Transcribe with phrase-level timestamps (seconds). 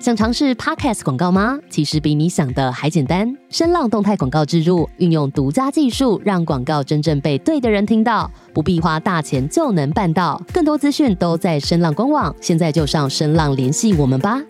[0.00, 1.58] 想尝试 Podcast 广告吗？
[1.68, 3.36] 其实比你想的还简单。
[3.50, 10.42] 声浪动态广告植入，运用独家技术，让广告真正被对的人听到，不必花大钱就能办到。
[10.54, 14.40] 更多资讯都在声浪官网，现在就上声浪联系我们吧。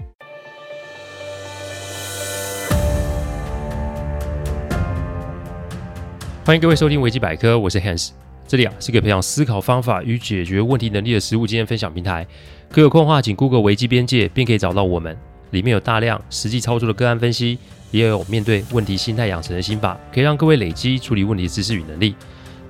[6.44, 8.10] 欢迎各位收听维基百科，我是 Hans，
[8.46, 12.24] 这里啊是个培养思考方法与解决问题能力的实务经验分享平台。
[12.70, 15.18] 可有空的话，请 Google 维基边界，便可以找到我们。
[15.50, 17.58] 里面有大量实际操作的个案分析，
[17.90, 22.14] 也有面对问题心态养成的心法，可以让各位累积处理问题的知识与能力。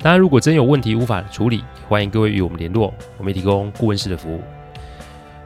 [0.02, 4.40] 当然，如果真有问题无法处理，欢迎各位与我们联络，我们提供顾问式的服务。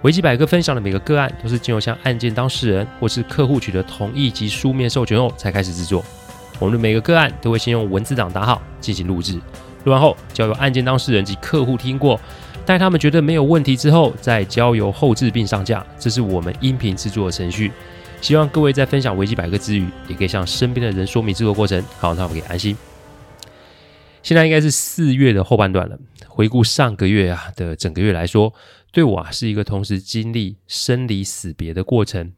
[0.03, 6.05] 维基百科分享的每个个案都是经由向案件当事人或是客户取得同意及书面授权后才开始制作。
[6.61, 9.41] 我们的每个个案都会先用文字档打好进行录制，
[9.85, 12.21] 录完后交由案件当事人及客户听过。
[12.67, 17.71] 待他们觉得没有问题之后，再交由后制并上架，这是我们音频制作的程序。
[18.23, 22.75] 希望各位在分享维基百科之余，也可以向身边的人说明制作过程，好让他们可以安心。
[24.23, 25.99] 现在应该是四月的后半段了。
[26.27, 28.55] 回顾上个月啊的整个月来说，
[28.91, 32.33] 对我啊是一个同时经历生离死别的过程。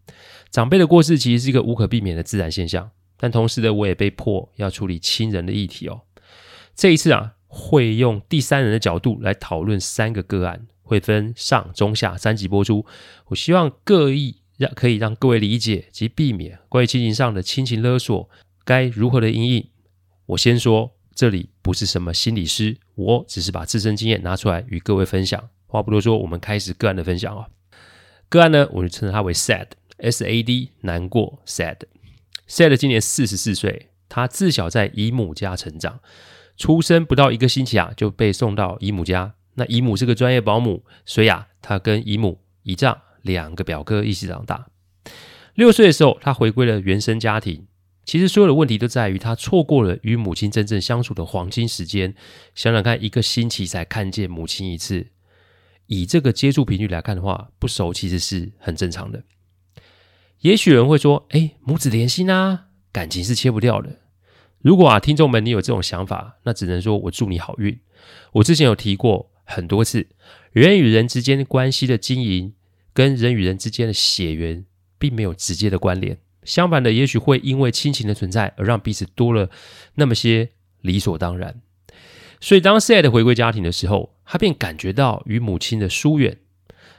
[0.50, 6.00] 长辈的过世其实是一个无可避免的自然现象，但同时的我也被迫要处理亲人的议题哦。
[6.74, 7.34] 这一次啊。
[7.47, 12.84] 会用第三人的角度来讨论三个个案，会分上中下三集播出。
[13.27, 18.28] 我希望各意让可以让各位理解及避免关于亲情上的亲情勒索
[18.64, 19.69] 该如何的因应。
[20.27, 25.48] 我先说，这里不是什么心理师，我只是把自身经验拿出来与各位分享。
[25.67, 27.47] 话不多说，我们开始个案的分享啊。
[28.28, 31.77] 个案呢，我就称它为 Sad，S A D，难过，Sad。
[32.48, 36.00] Sad 今年四十四岁，他自小在姨母家成长。
[36.56, 39.34] 出生不到一个星期啊，就被送到姨母家。
[39.54, 44.66] 那姨母是个专业保姆，所以啊，他跟姨母、姨丈两个表哥一起长大。
[45.54, 47.66] 六岁的时候，他回归了原生家庭。
[48.04, 52.14] 其实所有的问题都在于他错过了与母亲真正相处的黄金时间。
[52.55, 55.08] 想想看，一个星期才看见母亲一次，
[55.86, 59.24] 以这个接触频率来看的话，不熟其实是很正常的。
[60.40, 64.00] 也许人会说：“哎，母子连心啊，感情是切不掉的。”
[64.66, 67.78] 如果啊，听众们你有这种想法，那只能说我祝你好运。
[68.32, 70.08] 我之前有提过很多次，
[70.50, 72.52] 人与人之间关系的经营
[72.92, 74.64] 跟人与人之间的血缘
[74.98, 76.18] 并没有直接的关联。
[76.42, 79.48] 相反的，也许会因为亲情的存在而让彼此多了
[79.94, 80.48] 那么些
[80.80, 81.60] 理所当然。
[82.40, 86.38] 所以当 Sad 回归家庭的时候，他便感觉到与母亲的疏远，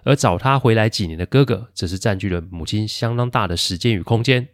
[0.03, 4.47] 而找他回来几年的哥哥，则是占据了母亲相当大的时间与空间。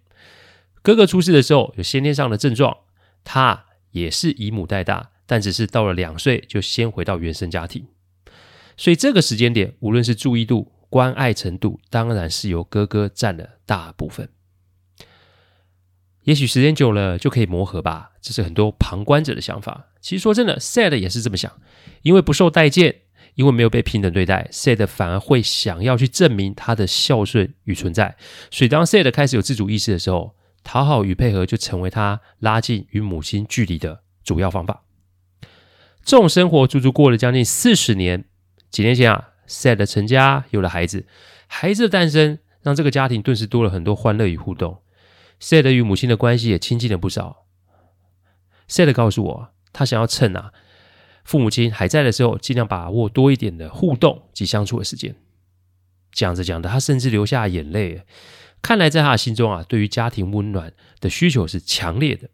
[0.82, 2.76] 哥哥出事的时候，有先天上的症状。
[3.24, 7.88] 他也是以母带大，但只是到了两岁就先回到原生家庭，
[8.76, 14.30] 所以这个时间点，无论是注意度、关爱程度，当然是由哥哥占了大部分。
[16.24, 19.90] 也许时间久了就可以磨合吧，这是很多旁观者的想法。
[20.00, 21.52] 其实说真的，Sad 也是这么想，
[22.02, 23.02] 因为不受待见，
[23.36, 28.16] 因为没有被平等对待，Sad 反而会想要去证明他的孝顺与存在。
[28.50, 34.84] 所以当 Sad 开始有自主意识的时候，讨好与配合就成为他拉近与母亲距离的主要方法。
[36.04, 38.26] 这种生活足足过了将近四十年。
[38.70, 41.06] 几年前啊，Sad 成家有了孩子，
[41.48, 44.82] 孩子的诞生让这个家庭顿时多了很多欢乐与互动。
[45.40, 47.46] Sad 与母亲的关系也亲近了不少。
[48.68, 50.52] Sad 告诉我，他想要趁啊
[51.24, 55.16] 父母亲还在的时候，尽量把握多一点的互动及相处的时间。
[56.12, 58.04] 讲着讲着，他甚至流下眼泪。
[58.64, 62.30] 看来在他的心中啊，对于家庭温暖的需求是强烈的。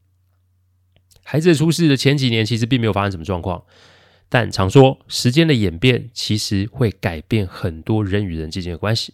[1.23, 3.63] 孩子出世的前几年，其实并没有发生什么状况，
[4.29, 9.13] 但常说时间的演变其实会改变很多人与人之间的关系。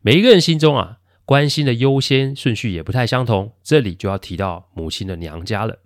[0.00, 3.52] 每一个人心中啊，关心的优先顺序也不太相同。
[3.62, 5.80] 这里就要提到母亲的娘家了。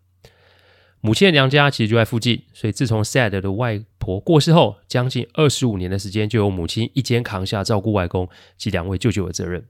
[1.00, 9.64] 母亲的娘家其实就在附近，所以自从 Sad 的外婆过世后，将近二十五年的时间，就由母亲一肩扛下照顾外公及两位舅舅的责任。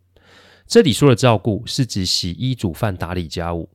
[0.68, 3.70] 这里说的照顾是指洗衣、煮饭、打理家务，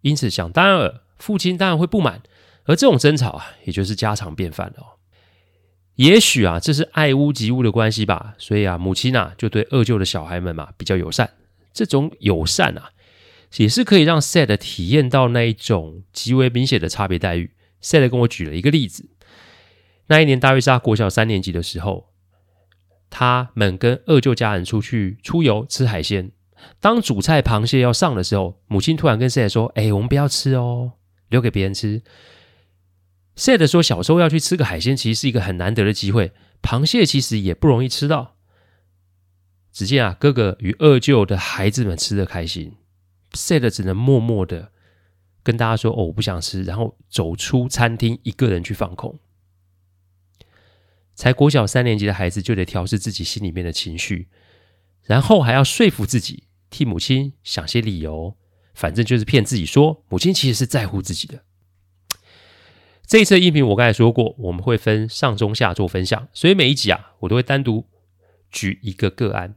[0.00, 2.20] 因此想当然了，父亲当然会不满，
[2.64, 4.98] 而这种争吵啊，也就是家常便饭了哦。
[5.94, 11.30] 也许啊，这是爱屋及乌的关系吧，所以啊，母亲啊就对二舅的小孩们嘛比较友善。
[11.72, 12.90] 这种友善啊，
[13.58, 17.52] 也是可以让 Sad 体验到那一种极为明显的差别待遇。
[17.80, 19.08] Sad 跟我举了一个例子，
[20.08, 22.08] 那一年大约是他国小三年级的时候。
[23.14, 26.32] 他们跟二舅家人出去出游吃海鲜，
[26.80, 30.92] 当主菜螃蟹要上的时候，母亲突然跟 Sad 说：“哎，我们不要吃哦，
[31.28, 32.02] 留给别人吃。
[33.36, 36.32] ”Sad 说：“小时候要去吃个海鲜，其实是一个很难得的机会，
[36.62, 38.36] 螃蟹其实也不容易吃到。”
[39.72, 42.74] 只见啊，哥哥与二舅的孩子们吃得开心
[43.32, 44.70] ，Sad 只能默默的
[45.42, 49.18] 跟大家说：“哦，我不想吃。”然后走出餐厅，一个人去放空。
[51.14, 54.28] 才国小三年级的孩子就得调试自己心里面的情绪，
[55.04, 58.36] 然后还要说服自己，替母亲想些理由，
[58.74, 61.44] 反正就是骗自己说母亲其实是在乎自己的。
[63.06, 67.86] 这一次的音频我刚才说过，我们会分上中下做分享，所以每一集啊，我都会单独
[68.50, 69.54] 举一个个案。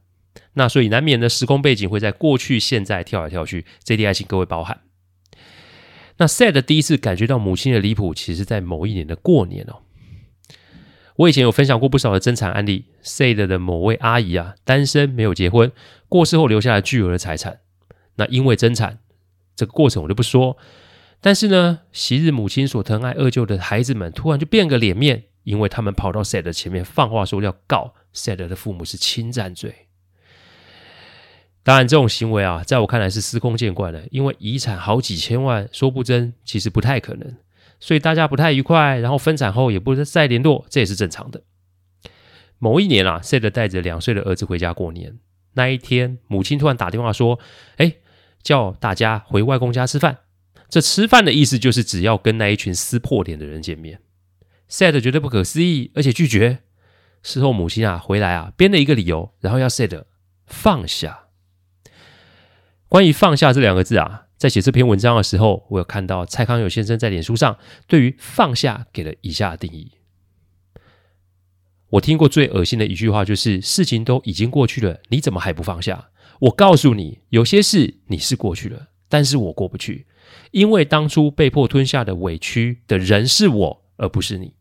[0.53, 4.81] 那所以难免的时空背景会在过去、现在跳来跳去，这点还请各位包涵。
[6.17, 9.84] 那 Sad 第一次感觉到母亲的离谱，其实在某一年的过年哦。
[11.17, 15.71] 我以前有分享过不少的争产案例，Sad 的某位阿姨啊，单身没有结婚，
[16.09, 17.59] 过世后留下了巨额的财产。
[18.15, 18.99] 那因为争产
[19.55, 20.57] 这个过程我就不说，
[21.21, 29.87] 但是呢，昔日母亲所疼爱二舅的孩子们突然就变个脸面，因为他们跑到 Sad 前面放话说要告 Sad 的父母是侵占罪。
[31.63, 37.35] 当然，这种行为啊，在我看来是司空见惯的，因为遗产好几千万，说不争，其实不太可能，
[37.79, 41.43] 所以大家不太愉快，然后分产后也不再联络，这也是正常的。
[42.57, 45.19] 某一年啊，Sad 带着两岁的儿子回家过年，
[45.53, 47.39] 那一天，母亲突然打电话说
[47.77, 47.95] ：“哎，
[48.41, 50.19] 叫大家回外公家吃饭。”
[50.67, 53.99] 这吃饭的意思就是只要跟那一群撕破脸的人见面。
[54.67, 56.59] Sad 觉得不可思议，而且拒绝。
[57.21, 60.05] 事后母亲啊回来啊编了一个理由，然后要 Sad
[60.47, 61.25] 放下。
[62.87, 69.91] 关于“放下”这两个字啊，在写这篇文章的时候，我有看到蔡康永先生在脸书上对于“放下”给了以下定义。
[71.91, 76.09] 我听过最恶心的一句话就是：“事情都已经过去了，你怎么还不放下？”
[76.41, 80.05] 我告诉你，有些事你是过去了，但是我过不去，
[80.51, 84.55] 因为当初被迫吞下的委屈的人是我，而不是你。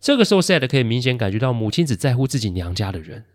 [0.00, 3.26] 这个时候，Sad 可以明显感觉到母亲只在乎自己娘家的人。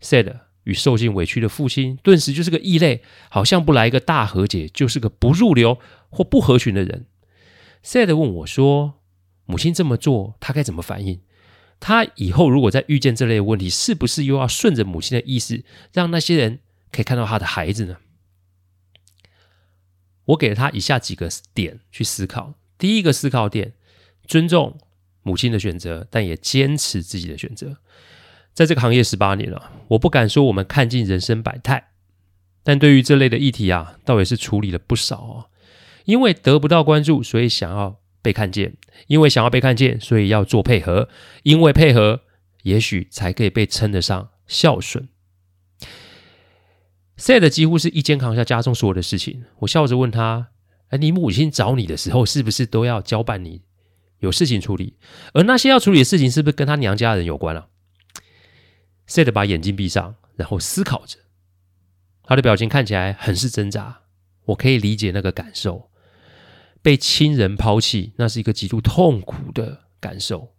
[0.00, 0.49] Sad。
[0.64, 5.78] 与受尽委屈的父亲，顿时就是个异类，好像不来一个大和解，就是个不入流
[6.10, 7.06] 或不合群的人。
[7.82, 9.00] Sad 问我说
[9.46, 11.20] ：“母亲这么做，他该怎么反应？
[11.80, 16.60] 他以后如果再遇见这类问题，是不是又要顺着母亲的意思，让那些人
[16.92, 17.96] 可以看到他的孩子呢？”
[20.26, 23.72] 我给了他以下几个点去思考：第一个思考点，
[24.26, 24.78] 尊重
[25.22, 27.78] 母亲的选择，但也坚持自己的选择。
[28.52, 31.92] 在这个行业十八年了，我不敢说我们看尽人生百态，
[32.62, 35.46] 但对于这类的议题啊，倒也是处理了不少哦。
[36.04, 38.72] 因为得不到关注，所以想要被看见；
[39.06, 41.08] 因为想要被看见，所以要做配合；
[41.44, 42.22] 因为配合，
[42.64, 45.08] 也许才可以被称得上孝顺。
[47.16, 49.44] Sad 几乎是一肩扛下家中所有的事情。
[49.60, 50.48] 我笑着问他
[50.88, 53.62] ：“哎，你母亲找你的时候，是不是都要交办你
[54.18, 54.96] 有事情处理？
[55.34, 57.68] 而那些要处理的事情，是不是跟他娘家人有关啊？”
[59.10, 61.18] Sad 把眼睛闭上，然后思考着，
[62.22, 64.02] 他的表情看起来很是挣扎。
[64.44, 65.90] 我可以理解那个感受，
[66.80, 70.54] 被亲人抛弃，那是一个极度痛苦的感受。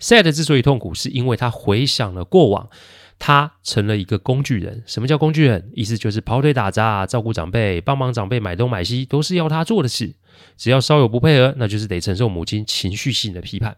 [0.00, 2.68] Sad 之所以痛苦，是因为他回想了过往，
[3.16, 4.82] 他成了一个工具人。
[4.84, 5.70] 什么叫工具人？
[5.76, 10.16] 意思就是跑腿打杂、照顾长辈、帮忙长辈买东买西，都是要他做的事。
[10.56, 13.76] 只要稍有不配合，那就是得承受母亲情绪性的批判。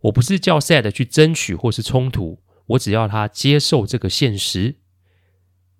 [0.00, 2.40] 我不是叫 Sad 去争取或是冲突。
[2.68, 4.76] 我只要他接受这个现实，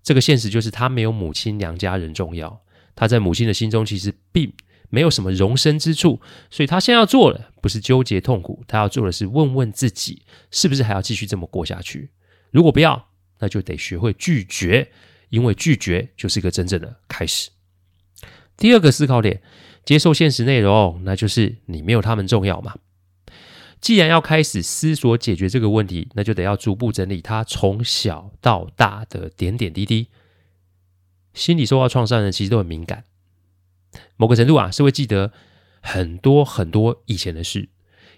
[0.03, 2.61] 这个现实就是他没有母亲娘家人重要，
[2.95, 4.53] 他在母亲的心中其实并
[4.89, 12.11] 没有什么容身之处，所以他现在要做的不是纠结痛苦，他要做的是问问自己，是不是还要继续这么过下去？
[12.51, 13.09] 如果不要，
[13.39, 14.91] 那就得学会拒绝，
[15.29, 17.51] 因为拒绝就是一个真正的开始。
[18.57, 19.41] 第二个思考点，
[19.85, 22.75] 接受现实内容，那就是你没有他们重要嘛。
[23.81, 30.07] 既然要开始思索解决这个问题，那就得要逐步整理他从小到大的点点滴滴。
[31.33, 33.05] 心理受到创伤的人其实都很敏感，
[34.17, 35.31] 某个程度啊是会记得
[35.81, 37.69] 很多很多以前的事。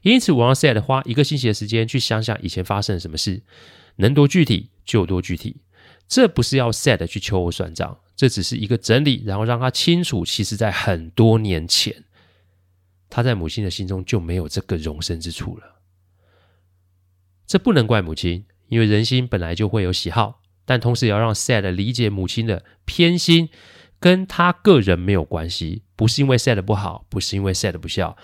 [0.01, 3.43] 因此，我让 Sad 花一个星期的时间去想想以前发生了什么事，
[3.97, 5.57] 能多具体就多具体。
[6.07, 12.03] 这不是要 Sad 去秋后算账，这只是一个整理，然后让他清楚，其实在很多年前。
[13.11, 15.81] 他在母亲的心中就没有这个容身之处了。
[17.45, 23.49] 这不能怪母亲，因为人心本来就会有喜好，但同时也要让 Sad 理解母亲的偏心
[23.99, 28.15] 跟他个人没有关系，不是因为 Sad 不好，不是因为 Sad 不孝，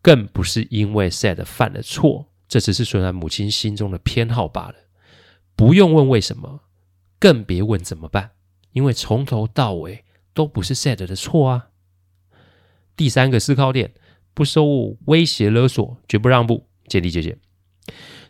[0.00, 4.76] 更不是因为 Sad 犯了错，这只是存在母亲心中的偏好罢了。
[5.56, 6.60] 不用问为什么，
[7.18, 8.30] 更别问怎么办，
[8.70, 11.70] 因为从头到尾都不是 Sad 的错啊。
[12.96, 13.92] 第三个思考点。
[14.36, 17.38] 不收威胁勒索，绝不让步，坚离姐姐。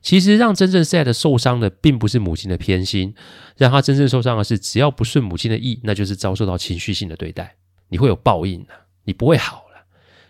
[0.01, 3.13] 其实让真正 sad 受伤的，并不是母亲的偏心，
[3.57, 7.57] 让他真正受伤的是，只要不顺母亲的意，那就是遭受到情绪性的对待，
[7.89, 8.69] 你会有报应的，
[9.03, 9.85] 你不会好了，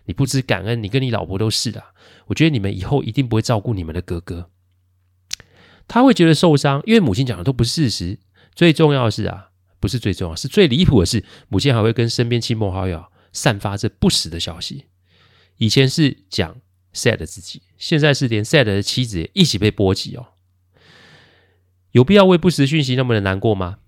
[0.06, 1.92] 你不知感恩，你跟你老婆都是啊，
[2.28, 4.48] 我觉得你们以后一定不会照顾你们的哥哥。
[5.86, 8.18] 他会觉得受伤，因为母亲讲的都不是事实。
[8.54, 13.04] 最重要的是啊，不是最重要，是最离谱的是，母亲还会跟身边亲朋好友
[13.34, 14.86] 散发着不实的消息。
[15.58, 16.56] 以前是讲
[16.92, 20.28] sad 自己，现在是连 sad 的妻子一起被波及哦。
[21.92, 23.78] 有必要为不实讯息那么的难过吗？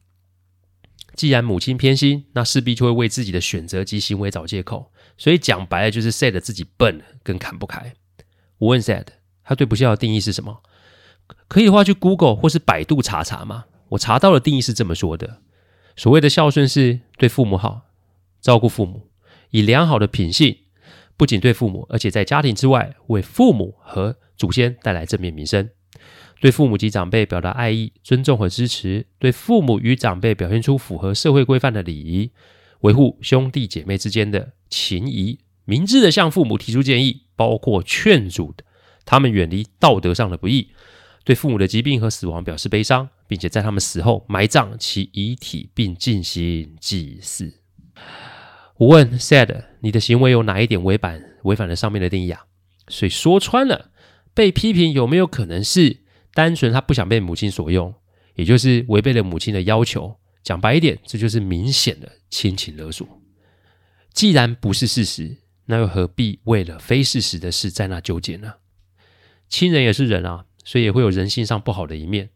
[1.14, 4.92] 既然母亲偏心，那势必就会为自己的选择及行为找借口。
[5.16, 7.94] 所以讲白了，就是 sad 自己笨，跟看不开。
[8.58, 9.04] 我问 sad，
[9.42, 10.62] 他对不孝的定义是什么？
[11.48, 13.64] 可以的话，去 Google 或是百度查查嘛。
[13.90, 15.42] 我查到的定义是这么说的：
[15.96, 17.88] 所谓的孝顺是对父母好，
[18.40, 19.08] 照顾父母，
[19.50, 20.58] 以良好的品性，
[21.18, 25.66] 不仅对父母，而且在家庭之外为父母和祖先带来正面名声；
[26.40, 32.30] 对父母及长辈表达爱意、尊重和支持；对父母与长辈表现出符合社会规范的礼仪，
[32.82, 38.54] 维护兄弟姐妹之间的情谊，明智的向父母提出建议，包括劝阻
[39.04, 40.70] 他们远离道德上的不义。
[41.24, 47.52] 对父母的疾病和死亡表示悲伤，并且在他们死后埋葬其遗体，并进行祭祀。
[48.78, 52.46] 我问 Sad，你的行为有哪一点违反违反了上面的定义啊？
[52.88, 53.90] 所以说穿了，
[54.34, 55.98] 被批评有没有可能是
[56.32, 57.94] 单纯他不想被母亲所用，
[58.34, 60.16] 也就是违背了母亲的要求？
[60.42, 63.06] 讲白一点，这就是明显的亲情勒索。
[64.12, 68.54] 既然不是事实，那又何必为了非事实的事在那纠结呢？
[69.48, 70.46] 亲人也是人啊。
[70.64, 72.28] 所以也会有人性上不好的一面。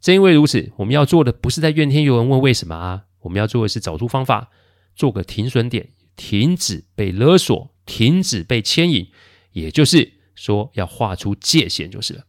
[0.00, 4.50] 正因为如此，我们要做的不是在怨天尤人问为什么啊，我们要做的是找出方法，
[4.94, 9.10] 做个停损点，停止被勒索，停止被牵引，
[9.52, 12.24] 也就是说要画出界限就是了。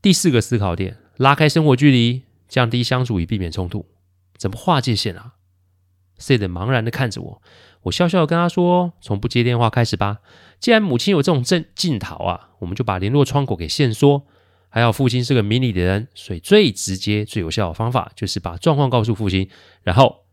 [0.00, 3.86] 第四个思考点，拉开生活距离，降低相处以避免冲突。
[4.36, 5.34] 怎么划界限啊
[6.18, 7.42] ？Sad 茫然的看着我，
[7.82, 10.18] 我笑笑的跟他说：“从不接电话开始吧。”
[10.60, 14.26] 既然母亲有这种症镜头啊，我们就把联络窗口给限缩。
[14.68, 19.48] 还好父亲是个明理的人，所以最直接、最有效的方法就是把状况告诉父亲，
[19.82, 20.23] 然后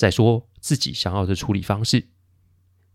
[0.00, 2.06] 再说自己想要的处理方式。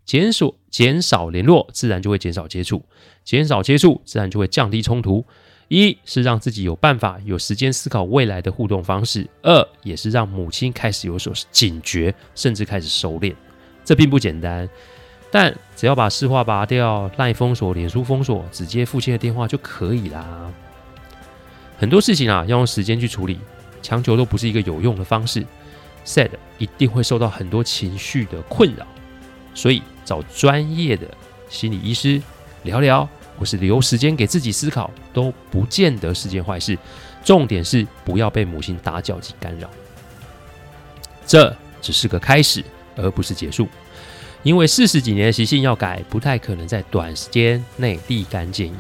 [0.06, 2.80] 减少减少联络，自然就会减少接触；
[3.24, 5.24] 减少接触，自然就会降低冲突。
[5.68, 13.36] 一是让自己有办法、有时间思考未来的互动方式；二也是让母亲开始有所警觉，甚至开始收敛。
[13.84, 14.68] 这并不简单。
[15.30, 20.52] 但只要把市话拔掉、赖封锁、脸书封锁，只接父亲的电话就可以啦。
[21.78, 23.40] 很多事情啊，要用时间去处理，
[23.84, 25.46] 强求都不是一个有用的方式。
[26.06, 28.86] Sad 一定会受到很多情绪的困扰，
[29.54, 31.08] 所以找专业的
[31.50, 32.22] 心理医师
[32.64, 33.08] 聊聊，
[33.38, 36.78] 或是留时间给自己思考，都不见得是件坏事。
[37.24, 39.68] 重点是不要被母亲打搅及干扰，
[41.26, 42.64] 这只是个开始，
[42.96, 43.68] 而不是结束。
[44.44, 48.76] 因为四十几年的习性要改，不太可能在短时间内立竿见影，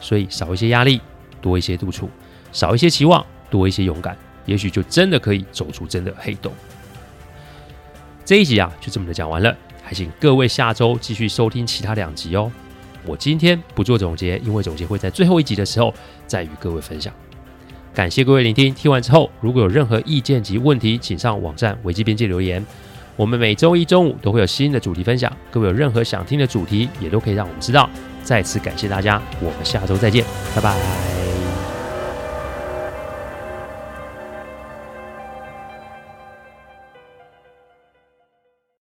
[0.00, 1.00] 所以少一些压力，
[1.42, 2.08] 多一些督促，
[2.52, 4.16] 少一些期望，多一些勇敢，
[4.46, 6.52] 也许就真的可以走出真的黑洞。
[8.28, 12.52] 这一集啊，就这么的讲完了，还请各位下周继续收听其他两集哦。
[13.06, 15.94] 我今天不做总结，因为总结会在最后一集的时候
[16.26, 17.10] 再与各位分享。
[17.94, 22.62] 感谢各位聆听，听完之后如果有任何意见及问题，请上网站维基边界留言。
[23.16, 27.88] 我们每周一中午都会有新的主题分享，各位有任何想听的主题，也都可以让我们知道。
[28.22, 30.22] 再次感谢大家，我们下周再见，
[30.54, 31.27] 拜拜。